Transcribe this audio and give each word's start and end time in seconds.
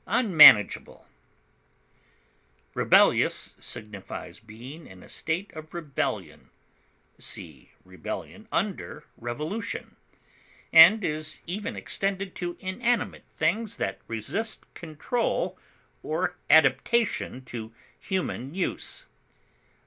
intractable, 0.07 1.05
Rebellious 2.73 3.53
signifies 3.59 4.39
being 4.39 4.87
in 4.87 5.03
a 5.03 5.07
state 5.07 5.53
of 5.53 5.75
rebellion 5.75 6.49
(see 7.19 7.69
REBELLION 7.85 8.47
under 8.51 9.05
REVOLUTION), 9.15 9.95
and 10.73 11.03
is 11.03 11.41
even 11.45 11.75
extended 11.75 12.33
to 12.33 12.57
inanimate 12.59 13.25
things 13.37 13.77
that 13.77 13.99
resist 14.07 14.65
control 14.73 15.55
or 16.01 16.35
adaptation 16.49 17.45
to 17.45 17.71
human 17.99 18.55
use. 18.55 19.05